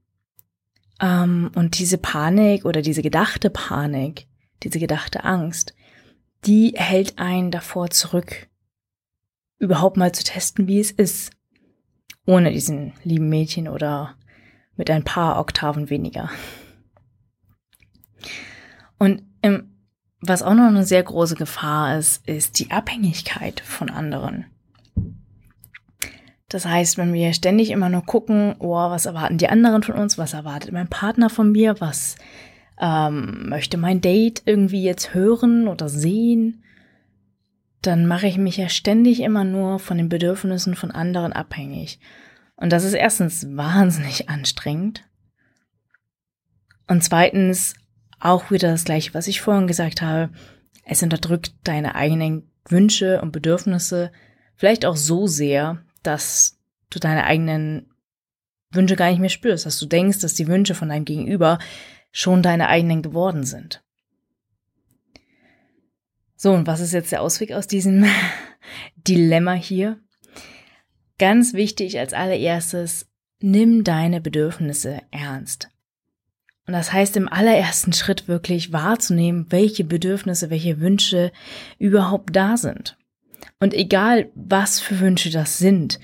Ähm, 1.00 1.50
und 1.54 1.78
diese 1.78 1.98
Panik 1.98 2.64
oder 2.64 2.82
diese 2.82 3.02
gedachte 3.02 3.50
Panik, 3.50 4.26
diese 4.62 4.78
gedachte 4.78 5.24
Angst, 5.24 5.74
die 6.44 6.74
hält 6.76 7.18
einen 7.18 7.50
davor 7.50 7.90
zurück, 7.90 8.48
überhaupt 9.58 9.96
mal 9.96 10.12
zu 10.12 10.24
testen, 10.24 10.68
wie 10.68 10.80
es 10.80 10.90
ist, 10.90 11.30
ohne 12.26 12.52
diesen 12.52 12.92
lieben 13.02 13.28
Mädchen 13.28 13.68
oder 13.68 14.16
mit 14.76 14.90
ein 14.90 15.04
paar 15.04 15.38
Oktaven 15.40 15.90
weniger. 15.90 16.30
Und 18.98 19.22
im, 19.42 19.76
was 20.20 20.42
auch 20.42 20.54
noch 20.54 20.66
eine 20.66 20.84
sehr 20.84 21.02
große 21.02 21.36
Gefahr 21.36 21.98
ist, 21.98 22.26
ist 22.28 22.58
die 22.58 22.70
Abhängigkeit 22.70 23.60
von 23.60 23.90
anderen. 23.90 24.46
Das 26.48 26.64
heißt, 26.64 26.96
wenn 26.96 27.12
wir 27.12 27.32
ständig 27.34 27.70
immer 27.70 27.88
nur 27.88 28.04
gucken, 28.04 28.56
oh, 28.58 28.74
was 28.74 29.06
erwarten 29.06 29.38
die 29.38 29.48
anderen 29.48 29.82
von 29.82 29.96
uns, 29.96 30.16
was 30.16 30.32
erwartet 30.32 30.72
mein 30.72 30.88
Partner 30.88 31.28
von 31.28 31.52
mir, 31.52 31.80
was 31.80 32.16
ähm, 32.80 33.48
möchte 33.48 33.76
mein 33.76 34.00
Date 34.00 34.42
irgendwie 34.46 34.82
jetzt 34.82 35.12
hören 35.14 35.68
oder 35.68 35.88
sehen, 35.88 36.64
dann 37.82 38.06
mache 38.06 38.26
ich 38.26 38.38
mich 38.38 38.56
ja 38.56 38.68
ständig 38.68 39.20
immer 39.20 39.44
nur 39.44 39.78
von 39.78 39.98
den 39.98 40.08
Bedürfnissen 40.08 40.74
von 40.74 40.90
anderen 40.90 41.32
abhängig. 41.32 42.00
Und 42.56 42.72
das 42.72 42.84
ist 42.84 42.94
erstens 42.94 43.46
wahnsinnig 43.56 44.28
anstrengend. 44.28 45.04
Und 46.86 47.04
zweitens 47.04 47.74
auch 48.20 48.50
wieder 48.50 48.70
das 48.70 48.84
gleiche, 48.84 49.14
was 49.14 49.28
ich 49.28 49.40
vorhin 49.40 49.66
gesagt 49.66 50.02
habe. 50.02 50.30
Es 50.84 51.02
unterdrückt 51.02 51.52
deine 51.64 51.94
eigenen 51.94 52.50
Wünsche 52.68 53.20
und 53.20 53.32
Bedürfnisse 53.32 54.10
vielleicht 54.56 54.86
auch 54.86 54.96
so 54.96 55.26
sehr, 55.26 55.84
dass 56.02 56.58
du 56.90 56.98
deine 56.98 57.24
eigenen 57.24 57.90
Wünsche 58.70 58.96
gar 58.96 59.10
nicht 59.10 59.20
mehr 59.20 59.28
spürst, 59.28 59.66
dass 59.66 59.78
du 59.78 59.86
denkst, 59.86 60.20
dass 60.20 60.34
die 60.34 60.46
Wünsche 60.46 60.74
von 60.74 60.88
deinem 60.88 61.04
Gegenüber 61.04 61.58
schon 62.12 62.42
deine 62.42 62.68
eigenen 62.68 63.02
geworden 63.02 63.44
sind. 63.44 63.82
So, 66.36 66.52
und 66.52 66.66
was 66.66 66.80
ist 66.80 66.92
jetzt 66.92 67.12
der 67.12 67.22
Ausweg 67.22 67.52
aus 67.52 67.66
diesem 67.66 68.06
Dilemma 68.96 69.54
hier? 69.54 69.98
Ganz 71.18 71.52
wichtig 71.52 71.98
als 71.98 72.12
allererstes, 72.12 73.08
nimm 73.40 73.82
deine 73.82 74.20
Bedürfnisse 74.20 75.02
ernst. 75.10 75.70
Und 76.66 76.74
das 76.74 76.92
heißt 76.92 77.16
im 77.16 77.28
allerersten 77.28 77.94
Schritt 77.94 78.28
wirklich 78.28 78.72
wahrzunehmen, 78.72 79.46
welche 79.48 79.84
Bedürfnisse, 79.84 80.50
welche 80.50 80.80
Wünsche 80.80 81.32
überhaupt 81.78 82.36
da 82.36 82.58
sind. 82.58 82.97
Und 83.60 83.74
egal, 83.74 84.30
was 84.34 84.80
für 84.80 85.00
Wünsche 85.00 85.30
das 85.30 85.58
sind, 85.58 85.98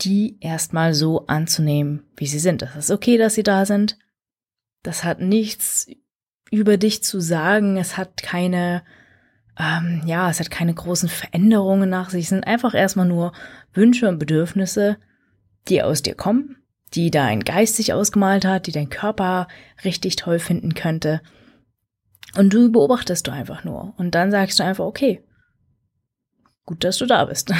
die 0.00 0.38
erstmal 0.40 0.94
so 0.94 1.26
anzunehmen, 1.26 2.04
wie 2.16 2.26
sie 2.26 2.38
sind. 2.38 2.62
Das 2.62 2.76
ist 2.76 2.90
okay, 2.90 3.18
dass 3.18 3.34
sie 3.34 3.42
da 3.42 3.66
sind. 3.66 3.98
Das 4.82 5.04
hat 5.04 5.20
nichts 5.20 5.86
über 6.50 6.76
dich 6.76 7.02
zu 7.02 7.20
sagen. 7.20 7.76
Es 7.76 7.96
hat 7.96 8.22
keine 8.22 8.82
ähm, 9.58 10.02
ja, 10.04 10.28
es 10.30 10.40
hat 10.40 10.50
keine 10.50 10.74
großen 10.74 11.08
Veränderungen 11.08 11.88
nach 11.88 12.10
sich, 12.10 12.24
es 12.24 12.28
sind 12.30 12.46
einfach 12.46 12.74
erstmal 12.74 13.06
nur 13.06 13.32
Wünsche 13.72 14.08
und 14.08 14.18
Bedürfnisse, 14.18 14.98
die 15.68 15.82
aus 15.82 16.02
dir 16.02 16.14
kommen, 16.14 16.56
die 16.94 17.10
dein 17.10 17.40
Geist 17.40 17.76
sich 17.76 17.92
ausgemalt 17.92 18.44
hat, 18.44 18.66
die 18.66 18.72
dein 18.72 18.90
Körper 18.90 19.48
richtig 19.84 20.16
toll 20.16 20.38
finden 20.38 20.74
könnte. 20.74 21.20
Und 22.36 22.52
du 22.52 22.70
beobachtest 22.70 23.26
du 23.26 23.30
einfach 23.30 23.64
nur. 23.64 23.94
Und 23.96 24.14
dann 24.14 24.30
sagst 24.30 24.58
du 24.58 24.62
einfach, 24.62 24.84
okay, 24.84 25.22
gut, 26.66 26.84
dass 26.84 26.98
du 26.98 27.06
da 27.06 27.24
bist. 27.24 27.52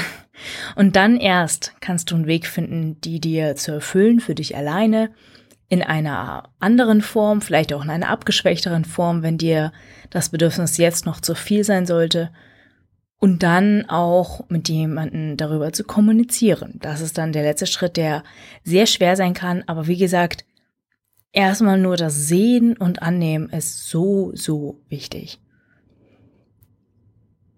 Und 0.75 0.97
dann 0.97 1.17
erst 1.17 1.73
kannst 1.81 2.11
du 2.11 2.17
einen 2.17 2.27
Weg 2.27 2.47
finden, 2.47 3.01
die 3.01 3.21
dir 3.21 3.57
zu 3.57 3.73
erfüllen 3.73 4.21
für 4.21 4.35
dich 4.35 4.57
alleine, 4.57 5.11
in 5.69 5.83
einer 5.83 6.51
anderen 6.61 7.01
Form, 7.01 7.41
vielleicht 7.41 7.73
auch 7.73 7.83
in 7.83 7.91
einer 7.91 8.09
abgeschwächteren 8.09 8.85
Form, 8.85 9.23
wenn 9.23 9.39
dir 9.39 9.73
das 10.11 10.29
Bedürfnis 10.29 10.77
jetzt 10.77 11.07
noch 11.07 11.21
zu 11.21 11.35
viel 11.35 11.65
sein 11.65 11.87
sollte. 11.87 12.31
Und 13.19 13.43
dann 13.43 13.89
auch 13.89 14.49
mit 14.49 14.69
jemandem 14.69 15.37
darüber 15.37 15.73
zu 15.73 15.85
kommunizieren. 15.85 16.75
Das 16.83 17.01
ist 17.01 17.17
dann 17.19 17.33
der 17.33 17.43
letzte 17.43 17.67
Schritt, 17.67 17.97
der 17.97 18.23
sehr 18.63 18.87
schwer 18.87 19.17
sein 19.17 19.33
kann. 19.33 19.65
Aber 19.67 19.87
wie 19.87 19.97
gesagt, 19.97 20.45
erstmal 21.33 21.79
nur 21.79 21.97
das 21.97 22.29
Sehen 22.29 22.77
und 22.77 23.03
Annehmen 23.03 23.49
ist 23.49 23.89
so, 23.89 24.33
so 24.35 24.83
wichtig. 24.89 25.41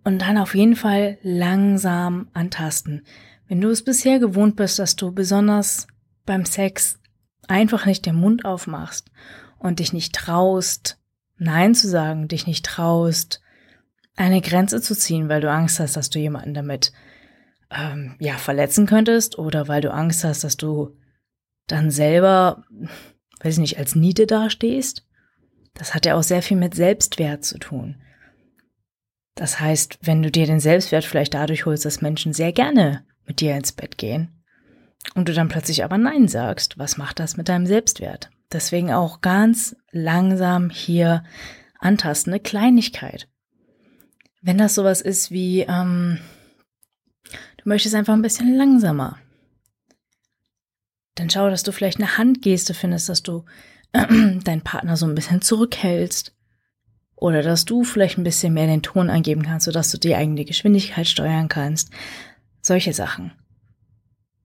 Und 0.09 0.21
dann 0.21 0.38
auf 0.38 0.55
jeden 0.55 0.75
Fall 0.75 1.19
langsam 1.21 2.29
antasten. 2.33 3.05
Wenn 3.47 3.61
du 3.61 3.69
es 3.69 3.85
bisher 3.85 4.19
gewohnt 4.19 4.57
bist, 4.57 4.79
dass 4.79 4.97
du 4.97 5.12
besonders 5.12 5.87
beim 6.25 6.47
Sex 6.47 6.99
einfach 7.47 7.85
nicht 7.85 8.07
den 8.07 8.15
Mund 8.15 8.47
aufmachst 8.47 9.11
und 9.59 9.81
dich 9.81 9.93
nicht 9.93 10.15
traust, 10.15 10.99
Nein 11.37 11.75
zu 11.75 11.88
sagen, 11.88 12.27
dich 12.27 12.47
nicht 12.47 12.65
traust, 12.65 13.43
eine 14.17 14.41
Grenze 14.41 14.81
zu 14.81 14.97
ziehen, 14.97 15.29
weil 15.29 15.43
du 15.43 15.50
Angst 15.50 15.79
hast, 15.79 15.99
dass 15.99 16.09
du 16.09 16.19
jemanden 16.19 16.55
damit 16.55 16.95
ähm, 17.71 18.17
ja 18.19 18.38
verletzen 18.38 18.87
könntest 18.87 19.38
oder 19.38 19.69
weil 19.69 19.83
du 19.83 19.93
Angst 19.93 20.25
hast, 20.25 20.43
dass 20.43 20.57
du 20.57 20.97
dann 21.67 21.91
selber, 21.91 22.65
weiß 23.43 23.57
ich 23.57 23.61
nicht, 23.61 23.79
als 23.79 23.95
Niete 23.95 24.27
dastehst. 24.27 25.07
Das 25.75 25.95
hat 25.95 26.07
ja 26.07 26.15
auch 26.15 26.23
sehr 26.23 26.41
viel 26.41 26.57
mit 26.57 26.75
Selbstwert 26.75 27.45
zu 27.45 27.59
tun. 27.59 28.00
Das 29.38 29.61
heißt, 29.61 30.00
wenn 30.02 30.21
du 30.21 30.33
dir 30.33 30.47
den 30.47 30.59
Selbstwert 30.59 31.04
vielleicht 31.04 31.33
dadurch 31.33 31.64
holst, 31.64 31.85
dass 31.85 32.00
Menschen 32.00 32.33
sehr 32.33 32.52
gerne 32.52 33.07
mit 33.25 33.40
dir 33.40 33.54
ins 33.54 33.71
Bett 33.71 33.97
gehen 33.97 34.42
und 35.14 35.28
du 35.28 35.33
dann 35.33 35.49
plötzlich 35.49 35.85
aber 35.85 35.97
Nein 35.97 36.26
sagst, 36.26 36.76
was 36.76 36.97
macht 36.97 37.21
das 37.21 37.37
mit 37.37 37.49
deinem 37.49 37.64
Selbstwert? 37.64 38.30
Deswegen 38.50 38.92
auch 38.92 39.21
ganz 39.21 39.76
langsam 39.92 40.71
hier 40.71 41.23
antasten, 41.78 42.33
eine 42.33 42.40
Kleinigkeit. 42.40 43.28
Wenn 44.42 44.59
das 44.59 44.75
sowas 44.75 45.00
ist 45.00 45.30
wie, 45.30 45.61
ähm, 45.61 46.18
du 47.59 47.68
möchtest 47.68 47.95
einfach 47.95 48.14
ein 48.14 48.23
bisschen 48.23 48.57
langsamer, 48.57 49.18
dann 51.14 51.30
schau, 51.30 51.49
dass 51.49 51.62
du 51.62 51.71
vielleicht 51.71 51.99
eine 51.99 52.18
Handgeste 52.18 52.75
findest, 52.75 53.09
dass 53.09 53.23
du 53.23 53.45
äh, 53.92 54.04
deinen 54.42 54.62
Partner 54.62 54.97
so 54.97 55.07
ein 55.07 55.14
bisschen 55.14 55.42
zurückhältst 55.42 56.35
oder 57.20 57.42
dass 57.42 57.64
du 57.64 57.84
vielleicht 57.84 58.18
ein 58.18 58.25
bisschen 58.25 58.54
mehr 58.54 58.66
den 58.66 58.82
Ton 58.82 59.10
angeben 59.10 59.42
kannst, 59.42 59.66
sodass 59.66 59.90
du 59.90 59.98
die 59.98 60.14
eigene 60.14 60.44
Geschwindigkeit 60.44 61.06
steuern 61.06 61.48
kannst. 61.48 61.90
Solche 62.60 62.92
Sachen. 62.92 63.32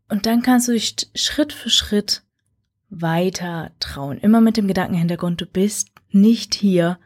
Und 0.10 0.26
dann 0.26 0.42
kannst 0.42 0.68
du 0.68 0.74
dich 0.74 0.96
Schritt 1.16 1.54
für 1.54 1.70
Schritt 1.70 2.24
weiter 2.90 3.72
trauen. 3.80 4.18
Immer 4.20 4.42
mit 4.42 4.58
dem 4.58 4.68
Gedankenhintergrund, 4.68 5.42
du 5.42 5.46
bist 5.46 5.90
nicht 6.12 6.54
hier, 6.54 7.00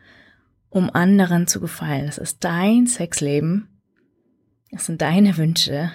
um 0.69 0.89
anderen 0.89 1.47
zu 1.47 1.59
gefallen. 1.59 2.07
Es 2.07 2.17
ist 2.17 2.43
dein 2.43 2.87
Sexleben. 2.87 3.81
Es 4.71 4.85
sind 4.85 5.01
deine 5.01 5.37
Wünsche. 5.37 5.91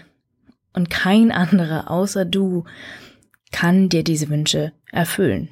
Und 0.73 0.89
kein 0.89 1.31
anderer 1.31 1.91
außer 1.91 2.25
du 2.25 2.65
kann 3.51 3.91
dir 3.91 4.03
diese 4.03 4.31
Wünsche 4.31 4.73
erfüllen. 4.91 5.51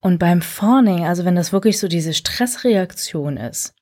Und 0.00 0.18
beim 0.18 0.40
Fawning, 0.40 1.04
also 1.04 1.24
wenn 1.24 1.36
das 1.36 1.52
wirklich 1.52 1.78
so 1.78 1.88
diese 1.88 2.14
Stressreaktion 2.14 3.36
ist, 3.36 3.74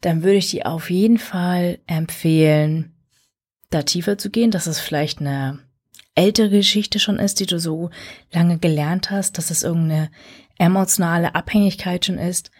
dann 0.00 0.22
würde 0.22 0.36
ich 0.36 0.50
dir 0.50 0.66
auf 0.66 0.90
jeden 0.90 1.18
Fall 1.18 1.78
empfehlen, 1.86 2.94
da 3.70 3.82
tiefer 3.82 4.18
zu 4.18 4.30
gehen, 4.30 4.50
dass 4.50 4.66
es 4.66 4.80
vielleicht 4.80 5.20
eine 5.20 5.58
ältere 6.14 6.50
Geschichte 6.50 6.98
schon 6.98 7.18
ist, 7.18 7.40
die 7.40 7.46
du 7.46 7.58
so 7.58 7.90
lange 8.32 8.58
gelernt 8.58 9.10
hast, 9.10 9.38
dass 9.38 9.50
es 9.50 9.62
irgendeine 9.62 10.10
emotionale 10.58 11.34
Abhängigkeit 11.34 12.04
schon 12.04 12.18
ist. 12.18 12.50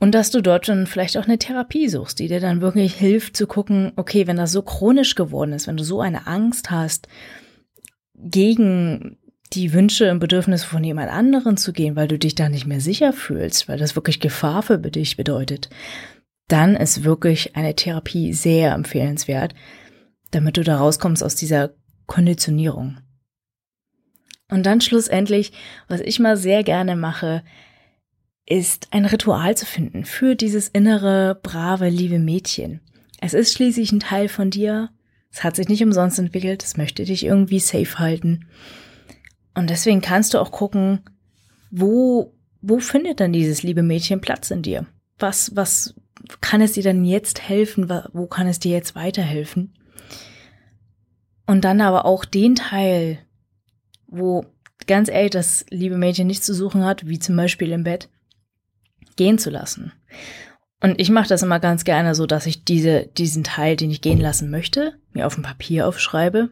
Und 0.00 0.12
dass 0.12 0.30
du 0.30 0.40
dort 0.40 0.68
dann 0.68 0.86
vielleicht 0.86 1.18
auch 1.18 1.24
eine 1.24 1.38
Therapie 1.38 1.88
suchst, 1.88 2.20
die 2.20 2.28
dir 2.28 2.40
dann 2.40 2.60
wirklich 2.60 2.94
hilft 2.94 3.36
zu 3.36 3.48
gucken, 3.48 3.92
okay, 3.96 4.28
wenn 4.28 4.36
das 4.36 4.52
so 4.52 4.62
chronisch 4.62 5.16
geworden 5.16 5.52
ist, 5.52 5.66
wenn 5.66 5.76
du 5.76 5.82
so 5.82 6.00
eine 6.00 6.28
Angst 6.28 6.70
hast, 6.70 7.08
gegen 8.14 9.18
die 9.54 9.72
Wünsche 9.72 10.10
und 10.10 10.18
Bedürfnisse 10.18 10.66
von 10.66 10.84
jemand 10.84 11.10
anderen 11.10 11.56
zu 11.56 11.72
gehen, 11.72 11.96
weil 11.96 12.08
du 12.08 12.18
dich 12.18 12.34
da 12.34 12.48
nicht 12.48 12.66
mehr 12.66 12.80
sicher 12.80 13.12
fühlst, 13.12 13.68
weil 13.68 13.78
das 13.78 13.96
wirklich 13.96 14.20
Gefahr 14.20 14.62
für 14.62 14.78
dich 14.78 15.16
bedeutet, 15.16 15.70
dann 16.48 16.76
ist 16.76 17.04
wirklich 17.04 17.56
eine 17.56 17.74
Therapie 17.74 18.32
sehr 18.32 18.72
empfehlenswert, 18.72 19.54
damit 20.30 20.56
du 20.56 20.64
da 20.64 20.78
rauskommst 20.78 21.22
aus 21.22 21.34
dieser 21.34 21.70
Konditionierung. 22.06 22.98
Und 24.50 24.64
dann 24.64 24.80
schlussendlich, 24.80 25.52
was 25.88 26.00
ich 26.00 26.18
mal 26.18 26.36
sehr 26.36 26.64
gerne 26.64 26.96
mache, 26.96 27.42
ist 28.46 28.88
ein 28.92 29.04
Ritual 29.04 29.56
zu 29.56 29.66
finden 29.66 30.06
für 30.06 30.34
dieses 30.34 30.68
innere, 30.68 31.38
brave, 31.42 31.90
liebe 31.90 32.18
Mädchen. 32.18 32.80
Es 33.20 33.34
ist 33.34 33.52
schließlich 33.52 33.92
ein 33.92 34.00
Teil 34.00 34.28
von 34.28 34.50
dir. 34.50 34.88
Es 35.30 35.44
hat 35.44 35.56
sich 35.56 35.68
nicht 35.68 35.82
umsonst 35.82 36.18
entwickelt. 36.18 36.64
Es 36.64 36.78
möchte 36.78 37.04
dich 37.04 37.26
irgendwie 37.26 37.60
safe 37.60 37.98
halten. 37.98 38.46
Und 39.54 39.70
deswegen 39.70 40.00
kannst 40.00 40.34
du 40.34 40.38
auch 40.38 40.52
gucken, 40.52 41.00
wo, 41.70 42.34
wo 42.60 42.78
findet 42.78 43.20
dann 43.20 43.32
dieses 43.32 43.62
liebe 43.62 43.82
Mädchen 43.82 44.20
Platz 44.20 44.50
in 44.50 44.62
dir? 44.62 44.86
Was, 45.18 45.54
was 45.56 45.94
kann 46.40 46.60
es 46.60 46.72
dir 46.72 46.82
dann 46.82 47.04
jetzt 47.04 47.48
helfen? 47.48 47.88
Wo 48.12 48.26
kann 48.26 48.46
es 48.46 48.58
dir 48.58 48.72
jetzt 48.72 48.94
weiterhelfen? 48.94 49.74
Und 51.46 51.64
dann 51.64 51.80
aber 51.80 52.04
auch 52.04 52.24
den 52.24 52.54
Teil, 52.54 53.18
wo 54.06 54.44
ganz 54.86 55.08
ehrlich 55.08 55.30
das 55.30 55.64
liebe 55.70 55.96
Mädchen 55.96 56.26
nichts 56.26 56.46
zu 56.46 56.54
suchen 56.54 56.84
hat, 56.84 57.06
wie 57.08 57.18
zum 57.18 57.36
Beispiel 57.36 57.72
im 57.72 57.84
Bett, 57.84 58.08
gehen 59.16 59.38
zu 59.38 59.50
lassen. 59.50 59.92
Und 60.80 61.00
ich 61.00 61.10
mache 61.10 61.28
das 61.28 61.42
immer 61.42 61.58
ganz 61.58 61.84
gerne 61.84 62.14
so, 62.14 62.26
dass 62.26 62.46
ich 62.46 62.64
diese, 62.64 63.06
diesen 63.06 63.44
Teil, 63.44 63.76
den 63.76 63.90
ich 63.90 64.00
gehen 64.00 64.20
lassen 64.20 64.50
möchte, 64.50 64.94
mir 65.12 65.26
auf 65.26 65.34
dem 65.34 65.42
Papier 65.42 65.88
aufschreibe 65.88 66.50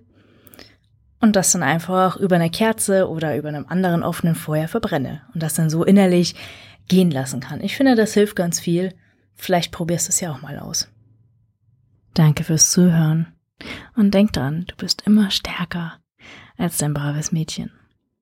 und 1.20 1.36
das 1.36 1.52
dann 1.52 1.62
einfach 1.62 2.16
über 2.16 2.36
eine 2.36 2.50
Kerze 2.50 3.08
oder 3.08 3.36
über 3.36 3.48
einem 3.48 3.66
anderen 3.68 4.02
offenen 4.02 4.34
Feuer 4.34 4.68
verbrenne 4.68 5.22
und 5.34 5.42
das 5.42 5.54
dann 5.54 5.70
so 5.70 5.84
innerlich 5.84 6.34
gehen 6.88 7.10
lassen 7.10 7.40
kann. 7.40 7.60
Ich 7.60 7.76
finde, 7.76 7.94
das 7.94 8.14
hilft 8.14 8.36
ganz 8.36 8.60
viel. 8.60 8.94
Vielleicht 9.34 9.72
probierst 9.72 10.08
du 10.08 10.10
es 10.10 10.20
ja 10.20 10.32
auch 10.32 10.42
mal 10.42 10.58
aus. 10.58 10.88
Danke 12.14 12.44
fürs 12.44 12.70
Zuhören 12.70 13.26
und 13.94 14.14
denk 14.14 14.32
dran, 14.32 14.64
du 14.66 14.76
bist 14.76 15.02
immer 15.06 15.30
stärker 15.30 15.98
als 16.56 16.78
dein 16.78 16.94
braves 16.94 17.32
Mädchen. 17.32 17.70